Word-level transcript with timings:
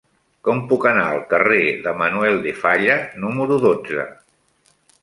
Com 0.47 0.61
puc 0.71 0.87
anar 0.91 1.03
al 1.09 1.21
carrer 1.35 1.61
de 1.85 1.95
Manuel 2.01 2.43
de 2.49 2.57
Falla 2.65 2.99
número 3.27 3.63
dotze? 3.69 4.13